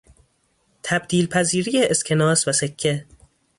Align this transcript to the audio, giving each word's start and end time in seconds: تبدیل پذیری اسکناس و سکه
تبدیل 0.83 1.27
پذیری 1.27 1.83
اسکناس 1.85 2.47
و 2.47 2.51
سکه 2.51 3.05